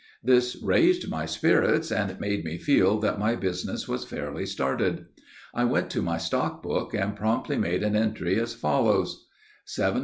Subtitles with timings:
[0.23, 5.05] This raised my spirits, and made me feel that my business was fairly started.
[5.53, 9.27] I went to my stock book and promptly made an entry as follows:
[9.67, 9.99] 7523 1.